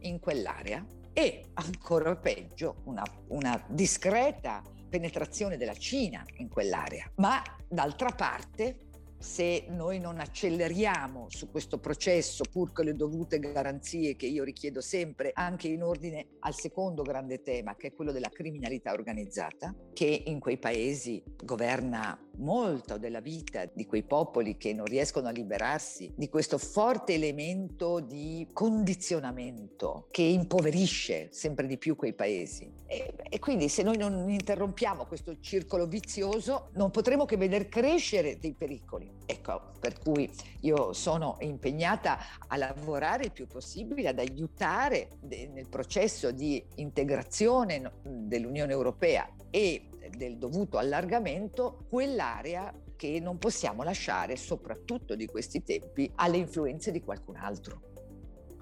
in 0.02 0.20
quell'area 0.20 0.86
e 1.14 1.46
ancora 1.54 2.18
peggio, 2.18 2.82
una, 2.84 3.06
una 3.30 3.64
discreta 3.70 4.62
penetrazione 4.90 5.56
della 5.56 5.74
Cina 5.74 6.26
in 6.40 6.50
quell'area. 6.50 7.10
Ma 7.16 7.42
d'altra 7.66 8.10
parte 8.10 8.87
se 9.20 9.66
noi 9.70 10.00
non 10.00 10.20
acceleriamo 10.20 11.28
su 11.30 11.50
questo 11.50 11.80
processo, 11.80 12.44
pur 12.52 12.72
con 12.72 12.86
le 12.86 12.96
dovute 12.96 13.40
garanzie 13.40 14.16
che 14.16 14.28
io 14.28 14.44
richiedo 14.44 14.82
sempre, 14.82 15.32
anche 15.34 15.68
in 15.68 15.84
ordine 15.84 16.28
al 16.40 16.54
secondo 16.54 17.02
grande 17.02 17.42
tema, 17.42 17.76
che 17.76 17.88
è 17.88 17.94
quello 17.94 18.12
della 18.12 18.30
criminalità 18.30 18.92
organizzata, 18.92 19.74
che 19.94 20.24
in 20.26 20.40
quei 20.40 20.58
paesi 20.58 21.24
governa 21.44 22.20
molto 22.38 22.98
della 22.98 23.20
vita 23.20 23.66
di 23.66 23.86
quei 23.86 24.04
popoli 24.04 24.58
che 24.58 24.74
non 24.74 24.86
riescono 24.86 25.28
a 25.28 25.32
liberarsi 25.32 26.14
di 26.16 26.30
questo 26.30 26.58
forte 26.58 27.14
elemento 27.14 28.00
di 28.00 28.48
condizionamento 28.54 30.08
che 30.12 30.22
impoverisce 30.22 31.30
sempre 31.32 31.68
di 31.68 31.78
più 31.78 31.96
quei 31.96 32.14
paesi. 32.14 32.72
E, 32.86 33.14
e 33.30 33.40
quindi 33.40 33.70
se 33.70 33.84
noi 33.84 33.98
non 33.98 34.30
interrompiamo 34.30 35.06
questo 35.06 35.40
circolo 35.40 35.88
vizioso 35.88 36.70
non 36.74 36.92
potremo 36.92 37.26
che 37.26 37.38
vedere 37.38 37.68
crescere 37.68 38.38
dei 38.40 38.54
pericoli. 38.54 39.17
Ecco, 39.26 39.72
per 39.80 40.00
cui 40.00 40.30
io 40.62 40.94
sono 40.94 41.38
impegnata 41.40 42.18
a 42.48 42.56
lavorare 42.58 43.26
il 43.26 43.32
più 43.32 43.48
possibile, 43.48 44.08
ad 44.08 44.20
aiutare 44.20 45.10
nel 45.22 45.68
processo 45.70 46.32
di 46.32 46.64
integrazione 46.76 47.92
dell'Unione 48.04 48.72
Europea 48.72 49.30
e 49.50 49.90
del 50.16 50.38
dovuto 50.38 50.78
allargamento 50.78 51.86
quell'area 51.90 52.74
che 52.96 53.20
non 53.20 53.38
possiamo 53.38 53.84
lasciare, 53.84 54.36
soprattutto 54.36 55.16
di 55.16 55.28
questi 55.28 55.64
tempi, 55.64 56.12
alle 56.16 56.38
influenze 56.38 56.92
di 56.92 57.02
qualcun 57.02 57.36
altro. 57.36 57.82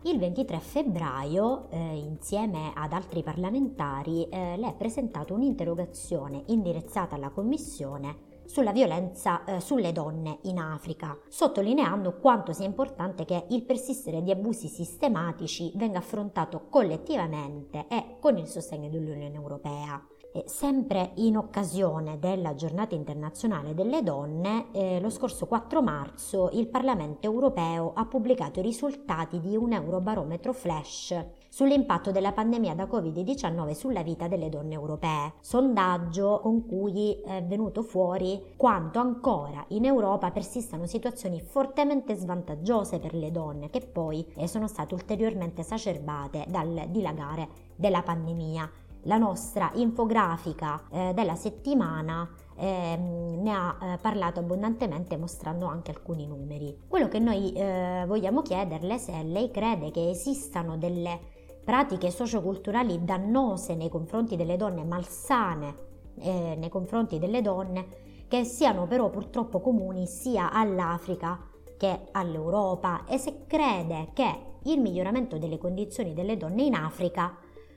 Il 0.04 0.20
23 0.20 0.60
febbraio, 0.60 1.68
eh, 1.72 1.78
insieme 1.78 2.72
ad 2.76 2.94
altri 2.94 3.24
parlamentari, 3.24 4.28
eh, 4.30 4.56
le 4.56 4.68
ha 4.68 4.74
presentato 4.74 5.34
un'interrogazione 5.34 6.44
indirizzata 6.48 7.16
alla 7.16 7.32
Commissione 7.32 8.25
sulla 8.46 8.72
violenza 8.72 9.44
eh, 9.44 9.60
sulle 9.60 9.92
donne 9.92 10.40
in 10.44 10.60
Africa, 10.60 11.18
sottolineando 11.28 12.18
quanto 12.18 12.54
sia 12.54 12.66
importante 12.66 13.26
che 13.26 13.46
il 13.50 13.64
persistere 13.64 14.22
di 14.22 14.32
abusi 14.32 14.68
sistematici 14.68 15.72
venga 15.76 16.00
affrontato 16.00 16.68
collettivamente 16.70 17.86
e 17.88 18.18
con 18.20 18.38
il 18.38 18.48
sostegno 18.48 18.90
dell'Unione 18.90 19.36
Europea. 19.36 20.15
Sempre 20.44 21.12
in 21.16 21.38
occasione 21.38 22.20
della 22.20 22.56
giornata 22.56 22.94
internazionale 22.94 23.74
delle 23.74 24.04
donne, 24.04 24.66
eh, 24.74 25.00
lo 25.00 25.10
scorso 25.10 25.46
4 25.46 25.82
marzo 25.82 26.50
il 26.52 26.68
Parlamento 26.68 27.26
europeo 27.26 27.94
ha 27.96 28.06
pubblicato 28.06 28.60
i 28.60 28.64
risultati 28.64 29.40
di 29.40 29.56
un 29.56 29.72
Eurobarometro 29.72 30.52
flash 30.52 31.16
sull'impatto 31.48 32.12
della 32.12 32.34
pandemia 32.34 32.76
da 32.76 32.84
Covid-19 32.84 33.72
sulla 33.72 34.04
vita 34.04 34.28
delle 34.28 34.50
donne 34.50 34.74
europee. 34.74 35.36
Sondaggio 35.40 36.42
con 36.42 36.66
cui 36.66 37.22
è 37.26 37.42
venuto 37.42 37.82
fuori 37.82 38.56
quanto 38.58 39.00
ancora 39.00 39.64
in 39.70 39.86
Europa 39.86 40.32
persistano 40.32 40.86
situazioni 40.86 41.40
fortemente 41.40 42.14
svantaggiose 42.14 43.00
per 43.00 43.14
le 43.14 43.32
donne, 43.32 43.70
che 43.70 43.80
poi 43.80 44.26
eh, 44.36 44.50
sono 44.50 44.68
state 44.68 44.94
ulteriormente 44.94 45.62
esacerbate 45.62 46.44
dal 46.50 46.88
dilagare 46.90 47.48
della 47.78 48.02
pandemia 48.02 48.70
la 49.06 49.18
nostra 49.18 49.72
infografica 49.76 50.84
eh, 50.90 51.12
della 51.14 51.36
settimana 51.36 52.30
eh, 52.58 52.98
ne 52.98 53.52
ha 53.52 53.78
eh, 53.82 53.98
parlato 53.98 54.40
abbondantemente 54.40 55.18
mostrando 55.18 55.66
anche 55.66 55.92
alcuni 55.92 56.28
numeri. 56.28 56.84
Quello 56.88 57.08
che 57.08 57.20
noi 57.20 57.54
eh, 57.54 58.04
vogliamo 58.08 58.42
chiederle 58.42 58.96
è 58.96 58.98
se 58.98 59.24
lei 59.24 59.52
crede 59.52 59.92
che 59.92 60.10
esistano 60.10 60.78
delle 60.78 61.20
pratiche 61.64 62.12
socioculturali 62.12 63.04
dannose 63.04 63.76
nei 63.76 63.90
confronti 63.90 64.36
delle 64.36 64.56
donne, 64.56 64.84
malsane 64.84 65.76
eh, 66.20 66.56
nei 66.58 66.70
confronti 66.70 67.20
delle 67.20 67.42
donne, 67.42 68.04
che 68.28 68.44
siano 68.44 68.88
però 68.88 69.10
purtroppo 69.10 69.60
comuni 69.60 70.08
sia 70.08 70.52
all'Africa 70.52 71.40
che 71.78 72.08
all'Europa 72.12 73.06
e 73.06 73.18
se 73.18 73.46
crede 73.48 74.10
che 74.14 74.54
il 74.64 74.80
miglioramento 74.80 75.38
delle 75.38 75.58
condizioni 75.58 76.14
delle 76.14 76.38
donne 76.38 76.64
in 76.64 76.74
Africa 76.74 77.36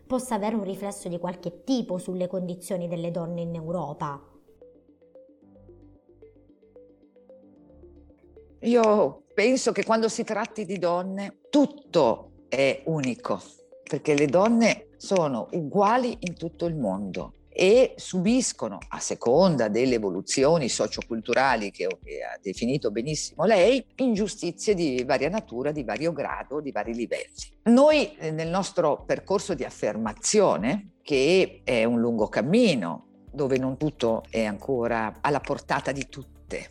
possa 0.08 0.34
avere 0.34 0.56
un 0.56 0.64
riflesso 0.64 1.08
di 1.08 1.18
qualche 1.18 1.62
tipo 1.62 1.98
sulle 1.98 2.26
condizioni 2.26 2.88
delle 2.88 3.12
donne 3.12 3.42
in 3.42 3.54
Europa. 3.54 4.20
Io 8.62 9.22
penso 9.34 9.70
che 9.70 9.84
quando 9.84 10.08
si 10.08 10.24
tratti 10.24 10.64
di 10.64 10.78
donne 10.78 11.42
tutto 11.50 12.30
è 12.48 12.82
unico, 12.86 13.40
perché 13.84 14.14
le 14.14 14.26
donne 14.26 14.88
sono 14.96 15.46
uguali 15.52 16.16
in 16.20 16.34
tutto 16.34 16.66
il 16.66 16.74
mondo 16.74 17.34
e 17.60 17.94
subiscono, 17.96 18.78
a 18.90 19.00
seconda 19.00 19.66
delle 19.66 19.96
evoluzioni 19.96 20.68
socioculturali 20.68 21.72
che, 21.72 21.86
ha 21.86 22.38
definito 22.40 22.92
benissimo 22.92 23.44
lei, 23.46 23.84
ingiustizie 23.96 24.74
di 24.74 25.02
varia 25.04 25.28
natura, 25.28 25.72
di 25.72 25.82
vario 25.82 26.12
grado, 26.12 26.60
di 26.60 26.70
vari 26.70 26.94
livelli. 26.94 27.32
Noi 27.64 28.14
eh, 28.16 28.30
nel 28.30 28.46
nostro 28.46 29.02
percorso 29.04 29.54
di 29.54 29.64
affermazione, 29.64 30.98
che 31.02 31.62
è 31.64 31.82
un 31.82 31.98
lungo 31.98 32.28
cammino, 32.28 33.06
dove 33.32 33.58
non 33.58 33.76
tutto 33.76 34.22
è 34.30 34.44
ancora 34.44 35.18
alla 35.20 35.40
portata 35.40 35.90
di 35.90 36.08
tutte, 36.08 36.70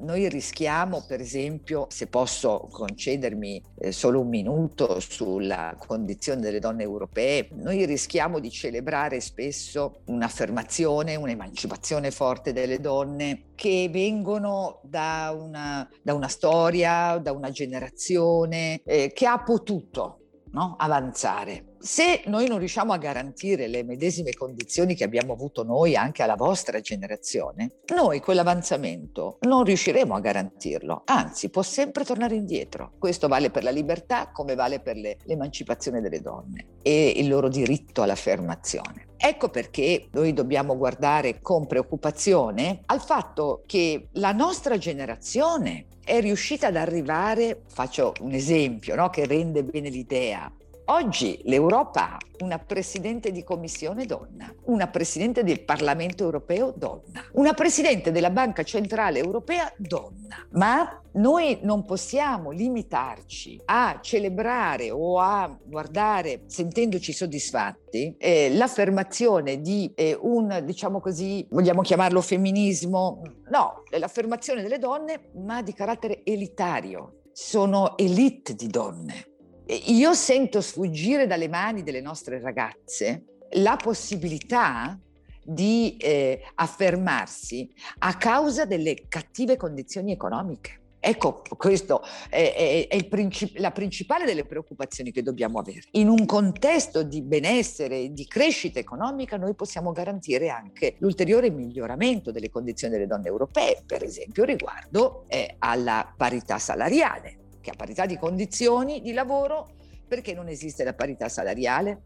noi 0.00 0.28
rischiamo, 0.28 1.04
per 1.06 1.20
esempio, 1.20 1.86
se 1.90 2.06
posso 2.06 2.68
concedermi 2.70 3.62
eh, 3.78 3.92
solo 3.92 4.20
un 4.20 4.28
minuto 4.28 5.00
sulla 5.00 5.74
condizione 5.78 6.40
delle 6.40 6.60
donne 6.60 6.82
europee, 6.82 7.48
noi 7.52 7.84
rischiamo 7.84 8.38
di 8.38 8.50
celebrare 8.50 9.20
spesso 9.20 10.00
un'affermazione, 10.06 11.16
un'emancipazione 11.16 12.10
forte 12.10 12.52
delle 12.52 12.80
donne 12.80 13.46
che 13.54 13.88
vengono 13.90 14.80
da 14.84 15.36
una, 15.36 15.88
da 16.02 16.14
una 16.14 16.28
storia, 16.28 17.18
da 17.18 17.32
una 17.32 17.50
generazione 17.50 18.80
eh, 18.84 19.12
che 19.12 19.26
ha 19.26 19.42
potuto 19.42 20.27
no? 20.52 20.76
avanzare. 20.78 21.74
Se 21.78 22.22
noi 22.26 22.48
non 22.48 22.58
riusciamo 22.58 22.92
a 22.92 22.98
garantire 22.98 23.68
le 23.68 23.84
medesime 23.84 24.32
condizioni 24.32 24.94
che 24.94 25.04
abbiamo 25.04 25.32
avuto 25.32 25.62
noi 25.62 25.94
anche 25.94 26.22
alla 26.22 26.34
vostra 26.34 26.80
generazione, 26.80 27.80
noi 27.94 28.20
quell'avanzamento 28.20 29.38
non 29.42 29.62
riusciremo 29.62 30.14
a 30.14 30.20
garantirlo, 30.20 31.02
anzi 31.04 31.50
può 31.50 31.62
sempre 31.62 32.04
tornare 32.04 32.34
indietro. 32.34 32.92
Questo 32.98 33.28
vale 33.28 33.50
per 33.50 33.62
la 33.62 33.70
libertà 33.70 34.30
come 34.32 34.54
vale 34.54 34.80
per 34.80 34.96
le, 34.96 35.18
l'emancipazione 35.24 36.00
delle 36.00 36.20
donne 36.20 36.66
e 36.82 37.12
il 37.16 37.28
loro 37.28 37.48
diritto 37.48 38.02
all'affermazione. 38.02 39.06
Ecco 39.20 39.48
perché 39.48 40.08
noi 40.12 40.32
dobbiamo 40.32 40.76
guardare 40.76 41.40
con 41.40 41.66
preoccupazione 41.66 42.82
al 42.86 43.00
fatto 43.00 43.64
che 43.66 44.08
la 44.12 44.30
nostra 44.30 44.78
generazione 44.78 45.86
è 46.08 46.22
riuscita 46.22 46.68
ad 46.68 46.76
arrivare, 46.76 47.64
faccio 47.66 48.14
un 48.20 48.32
esempio 48.32 48.94
no, 48.94 49.10
che 49.10 49.26
rende 49.26 49.62
bene 49.62 49.90
l'idea, 49.90 50.50
Oggi 50.90 51.38
l'Europa 51.44 52.12
ha 52.12 52.18
una 52.40 52.58
presidente 52.58 53.30
di 53.30 53.44
commissione 53.44 54.06
donna, 54.06 54.50
una 54.64 54.86
presidente 54.86 55.44
del 55.44 55.62
Parlamento 55.62 56.24
europeo 56.24 56.72
donna, 56.74 57.26
una 57.32 57.52
presidente 57.52 58.10
della 58.10 58.30
Banca 58.30 58.62
Centrale 58.62 59.18
Europea 59.18 59.70
donna, 59.76 60.46
ma 60.52 60.98
noi 61.12 61.58
non 61.60 61.84
possiamo 61.84 62.52
limitarci 62.52 63.60
a 63.66 63.98
celebrare 64.00 64.90
o 64.90 65.20
a 65.20 65.54
guardare, 65.62 66.44
sentendoci 66.46 67.12
soddisfatti, 67.12 68.14
eh, 68.16 68.54
l'affermazione 68.54 69.60
di 69.60 69.92
eh, 69.94 70.16
un, 70.18 70.62
diciamo 70.64 71.00
così, 71.00 71.46
vogliamo 71.50 71.82
chiamarlo 71.82 72.22
femminismo, 72.22 73.20
no, 73.50 73.82
l'affermazione 73.90 74.62
delle 74.62 74.78
donne, 74.78 75.28
ma 75.34 75.60
di 75.60 75.74
carattere 75.74 76.22
elitario. 76.24 77.24
Sono 77.30 77.96
elite 77.98 78.54
di 78.54 78.66
donne 78.68 79.27
io 79.68 80.14
sento 80.14 80.60
sfuggire 80.60 81.26
dalle 81.26 81.48
mani 81.48 81.82
delle 81.82 82.00
nostre 82.00 82.40
ragazze 82.40 83.24
la 83.52 83.76
possibilità 83.76 84.98
di 85.44 85.96
eh, 85.98 86.42
affermarsi 86.54 87.70
a 87.98 88.16
causa 88.16 88.64
delle 88.66 89.06
cattive 89.08 89.56
condizioni 89.56 90.12
economiche. 90.12 90.80
Ecco, 91.00 91.42
questa 91.56 92.00
è, 92.28 92.86
è, 92.88 92.94
è 92.94 93.04
princip- 93.06 93.56
la 93.58 93.70
principale 93.70 94.24
delle 94.24 94.44
preoccupazioni 94.44 95.12
che 95.12 95.22
dobbiamo 95.22 95.58
avere. 95.58 95.82
In 95.92 96.08
un 96.08 96.26
contesto 96.26 97.02
di 97.02 97.22
benessere 97.22 98.00
e 98.00 98.12
di 98.12 98.26
crescita 98.26 98.78
economica 98.78 99.36
noi 99.36 99.54
possiamo 99.54 99.92
garantire 99.92 100.48
anche 100.48 100.96
l'ulteriore 100.98 101.50
miglioramento 101.50 102.32
delle 102.32 102.50
condizioni 102.50 102.94
delle 102.94 103.06
donne 103.06 103.28
europee, 103.28 103.82
per 103.86 104.02
esempio 104.02 104.44
riguardo 104.44 105.24
eh, 105.28 105.54
alla 105.58 106.12
parità 106.16 106.58
salariale 106.58 107.37
che 107.60 107.70
a 107.70 107.74
parità 107.76 108.06
di 108.06 108.16
condizioni 108.16 109.00
di 109.00 109.12
lavoro, 109.12 109.68
perché 110.06 110.34
non 110.34 110.48
esiste 110.48 110.84
la 110.84 110.94
parità 110.94 111.28
salariale? 111.28 112.02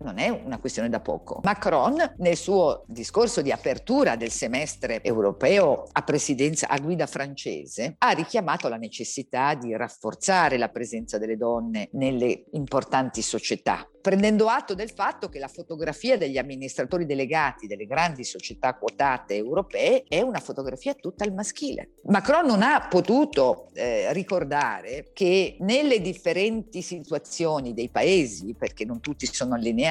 Non 0.00 0.18
è 0.18 0.28
una 0.28 0.58
questione 0.58 0.88
da 0.88 1.00
poco. 1.00 1.40
Macron 1.42 2.14
nel 2.18 2.36
suo 2.36 2.84
discorso 2.86 3.42
di 3.42 3.52
apertura 3.52 4.16
del 4.16 4.30
semestre 4.30 5.02
europeo 5.02 5.84
a 5.90 6.02
presidenza 6.02 6.68
a 6.68 6.78
guida 6.78 7.06
francese 7.06 7.94
ha 7.98 8.10
richiamato 8.10 8.68
la 8.68 8.76
necessità 8.76 9.54
di 9.54 9.74
rafforzare 9.76 10.58
la 10.58 10.68
presenza 10.68 11.18
delle 11.18 11.36
donne 11.36 11.88
nelle 11.92 12.44
importanti 12.52 13.22
società 13.22 13.88
prendendo 14.00 14.48
atto 14.48 14.74
del 14.74 14.90
fatto 14.90 15.28
che 15.28 15.38
la 15.38 15.48
fotografia 15.48 16.16
degli 16.16 16.38
amministratori 16.38 17.04
delegati 17.04 17.66
delle 17.66 17.84
grandi 17.84 18.24
società 18.24 18.74
quotate 18.74 19.34
europee 19.34 20.04
è 20.08 20.22
una 20.22 20.38
fotografia 20.38 20.94
tutta 20.94 21.24
al 21.24 21.34
maschile. 21.34 21.90
Macron 22.04 22.46
non 22.46 22.62
ha 22.62 22.86
potuto 22.88 23.68
eh, 23.74 24.10
ricordare 24.14 25.10
che 25.12 25.56
nelle 25.60 26.00
differenti 26.00 26.80
situazioni 26.80 27.74
dei 27.74 27.90
paesi, 27.90 28.54
perché 28.58 28.86
non 28.86 29.00
tutti 29.00 29.26
sono 29.26 29.54
allineati 29.54 29.86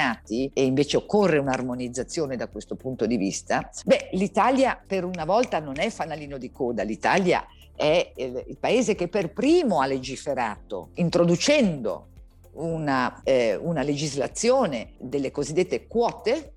e 0.52 0.64
invece 0.64 0.96
occorre 0.96 1.38
un'armonizzazione 1.38 2.36
da 2.36 2.48
questo 2.48 2.74
punto 2.76 3.06
di 3.06 3.16
vista, 3.16 3.68
beh, 3.84 4.10
l'Italia 4.12 4.80
per 4.84 5.04
una 5.04 5.24
volta 5.24 5.58
non 5.58 5.78
è 5.78 5.90
fanalino 5.90 6.38
di 6.38 6.50
coda, 6.50 6.82
l'Italia 6.82 7.46
è 7.74 8.12
il 8.16 8.56
paese 8.58 8.94
che 8.94 9.08
per 9.08 9.32
primo 9.32 9.80
ha 9.80 9.86
legiferato, 9.86 10.90
introducendo 10.94 12.08
una, 12.54 13.22
eh, 13.22 13.54
una 13.54 13.82
legislazione 13.82 14.94
delle 14.98 15.30
cosiddette 15.30 15.86
quote 15.86 16.54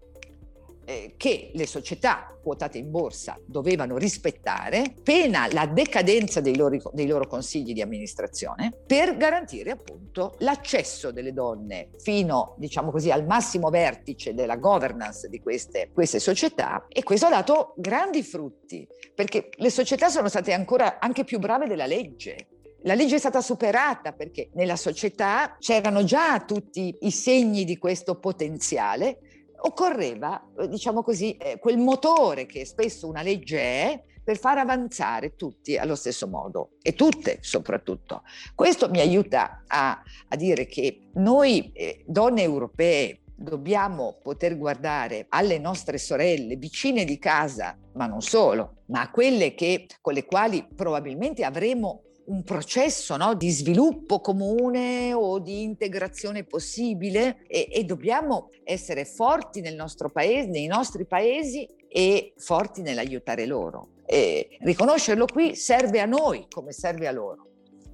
eh, 0.92 1.14
che 1.16 1.52
le 1.54 1.66
società 1.66 2.38
quotate 2.42 2.78
in 2.78 2.92
borsa 2.92 3.40
dovevano 3.46 3.98
rispettare, 3.98 4.94
pena 5.04 5.48
la 5.52 5.66
decadenza 5.66 6.42
dei 6.42 6.58
loro, 6.58 6.78
dei 6.92 7.08
loro, 7.08 7.28
consigli 7.28 7.74
di 7.74 7.82
amministrazione, 7.82 8.74
per 8.86 9.16
garantire 9.16 9.72
appunto 9.72 10.36
l'accesso 10.40 11.12
delle 11.12 11.34
donne 11.34 11.92
fino, 12.00 12.56
diciamo 12.58 12.92
così, 12.92 13.12
al 13.12 13.26
massimo 13.26 13.70
vertice 13.70 14.34
della 14.34 14.58
governance 14.58 15.30
di 15.30 15.40
queste, 15.40 15.92
queste 15.94 16.20
società. 16.20 16.86
E 16.90 17.04
questo 17.04 17.28
ha 17.28 17.30
dato 17.30 17.74
grandi 17.78 18.24
frutti, 18.24 18.86
perché 19.16 19.50
le 19.56 19.70
società 19.70 20.10
sono 20.10 20.28
state 20.28 20.52
ancora 20.52 21.00
anche 21.00 21.24
più 21.24 21.40
brave 21.40 21.68
della 21.68 21.86
legge. 21.86 22.48
La 22.84 22.96
legge 22.96 23.16
è 23.16 23.20
stata 23.20 23.42
superata 23.42 24.12
perché 24.12 24.50
nella 24.54 24.76
società 24.76 25.56
c'erano 25.60 26.04
già 26.04 26.44
tutti 26.44 26.98
i 27.02 27.12
segni 27.12 27.64
di 27.64 27.78
questo 27.78 28.18
potenziale, 28.18 29.20
occorreva, 29.64 30.52
eh, 30.58 30.68
diciamo 30.68 31.04
così, 31.04 31.36
eh, 31.38 31.60
quel 31.60 31.78
motore 31.78 32.46
che 32.46 32.66
spesso 32.66 33.08
una 33.08 33.22
legge 33.22 33.60
è 33.60 34.04
per 34.24 34.38
far 34.38 34.60
avanzare 34.60 35.36
tutti 35.36 35.78
allo 35.78 35.96
stesso 35.96 36.28
modo 36.28 36.72
e 36.82 36.94
tutte 36.94 37.40
soprattutto. 37.42 38.24
Questo 38.54 38.90
mi 38.90 39.00
aiuta 39.00 39.64
a, 39.68 40.02
a 40.28 40.36
dire 40.36 40.68
che 40.68 41.10
noi 41.14 41.72
eh, 41.74 42.04
donne 42.06 42.44
europee 42.44 43.22
dobbiamo 43.36 44.20
poter 44.22 44.56
guardare 44.58 45.26
alle 45.30 45.58
nostre 45.58 45.98
sorelle 45.98 46.56
vicine 46.56 47.04
di 47.06 47.18
casa, 47.18 47.76
ma 47.94 48.06
non 48.06 48.22
solo, 48.22 48.84
ma 48.88 49.02
a 49.02 49.10
quelle 49.10 49.56
che, 49.56 49.88
con 50.00 50.14
le 50.14 50.26
quali 50.26 50.68
probabilmente 50.76 51.44
avremo 51.44 52.04
un 52.32 52.44
processo 52.44 53.18
no, 53.18 53.34
di 53.34 53.50
sviluppo 53.50 54.22
comune 54.22 55.14
o 55.14 55.40
di 55.40 55.64
integrazione 55.64 56.46
possibile 56.46 57.44
e, 57.46 57.68
e 57.70 57.84
dobbiamo 57.84 58.50
essere 58.64 59.04
forti 59.04 59.60
nel 59.60 59.76
nostro 59.76 60.10
paese, 60.10 60.48
nei 60.48 60.68
nostri 60.68 61.06
paesi 61.06 61.68
e 61.90 62.34
forti 62.38 62.82
nell'aiutare 62.82 63.46
loro. 63.46 63.90
E 64.06 64.58
riconoscerlo 64.62 65.26
qui 65.26 65.56
serve 65.56 66.00
a 66.00 66.06
noi 66.06 66.46
come 66.50 66.72
serve 66.72 67.08
a 67.08 67.12
loro. 67.12 67.48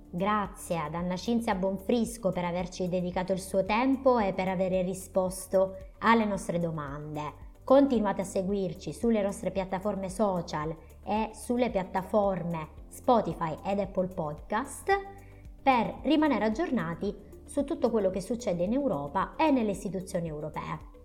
Grazie 0.10 0.78
ad 0.78 0.94
Anna 0.94 1.18
Cinzia 1.18 1.56
Bonfrisco 1.56 2.32
per 2.32 2.46
averci 2.46 2.88
dedicato 2.88 3.34
il 3.34 3.42
suo 3.42 3.66
tempo 3.66 4.20
e 4.20 4.34
per 4.34 4.48
aver 4.48 4.86
risposto 4.86 5.76
alle 6.00 6.26
nostre 6.26 6.60
domande. 6.60 7.46
Continuate 7.64 8.22
a 8.22 8.24
seguirci 8.24 8.94
sulle 8.94 9.22
nostre 9.22 9.52
piattaforme 9.52 10.10
social 10.10 10.74
e 11.04 11.32
sulle 11.34 11.70
piattaforme 11.70 12.86
Spotify 12.98 13.56
ed 13.64 13.78
Apple 13.78 14.08
Podcast 14.08 14.92
per 15.62 16.00
rimanere 16.02 16.46
aggiornati 16.46 17.16
su 17.46 17.64
tutto 17.64 17.92
quello 17.92 18.10
che 18.10 18.22
succede 18.22 18.64
in 18.64 18.74
Europa 18.74 19.36
e 19.38 19.52
nelle 19.52 19.72
istituzioni 19.72 20.28
europee. 20.28 20.96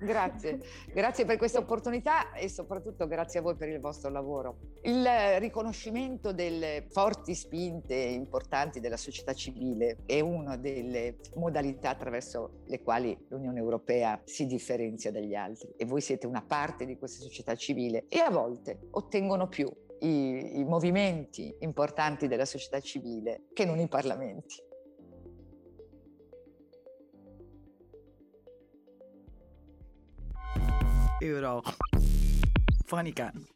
Grazie, 0.00 0.58
grazie 0.92 1.24
per 1.24 1.36
questa 1.36 1.60
opportunità 1.60 2.32
e 2.32 2.48
soprattutto 2.48 3.06
grazie 3.06 3.38
a 3.38 3.42
voi 3.42 3.54
per 3.54 3.68
il 3.68 3.78
vostro 3.78 4.10
lavoro. 4.10 4.56
Il 4.82 5.06
riconoscimento 5.38 6.32
delle 6.32 6.86
forti 6.90 7.36
spinte 7.36 7.94
importanti 7.94 8.80
della 8.80 8.96
società 8.96 9.32
civile 9.32 9.98
è 10.06 10.18
una 10.18 10.56
delle 10.56 11.18
modalità 11.36 11.90
attraverso 11.90 12.62
le 12.66 12.82
quali 12.82 13.16
l'Unione 13.28 13.60
Europea 13.60 14.20
si 14.24 14.46
differenzia 14.46 15.12
dagli 15.12 15.36
altri 15.36 15.72
e 15.76 15.84
voi 15.84 16.00
siete 16.00 16.26
una 16.26 16.42
parte 16.42 16.84
di 16.84 16.98
questa 16.98 17.22
società 17.22 17.54
civile 17.54 18.06
e 18.08 18.18
a 18.18 18.30
volte 18.30 18.88
ottengono 18.90 19.46
più 19.46 19.70
i, 20.00 20.58
i 20.60 20.64
movimenti 20.64 21.54
importanti 21.60 22.28
della 22.28 22.44
società 22.44 22.80
civile 22.80 23.44
che 23.52 23.64
non 23.64 23.78
i 23.78 23.88
parlamenti. 23.88 24.56
Euro. 31.20 31.62
Fonica. 32.86 33.30